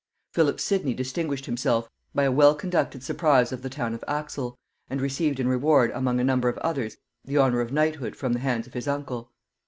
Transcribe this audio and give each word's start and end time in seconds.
Philip 0.31 0.59
Sidney 0.59 0.95
distinguished 0.95 1.45
himself 1.45 1.87
by 2.15 2.23
a 2.23 2.31
well 2.31 2.55
conducted 2.55 3.03
surprise 3.03 3.51
of 3.51 3.61
the 3.61 3.69
town 3.69 3.93
of 3.93 4.03
Axel, 4.07 4.57
and 4.89 4.99
received 4.99 5.39
in 5.39 5.47
reward 5.47 5.91
among 5.91 6.19
a 6.19 6.23
number 6.23 6.49
of 6.49 6.57
others 6.57 6.97
the 7.23 7.37
honor 7.37 7.61
of 7.61 7.71
knighthood 7.71 8.15
from 8.15 8.33
the 8.33 8.39
hands 8.39 8.65
of 8.65 8.73
his 8.73 8.87
uncle. 8.87 9.31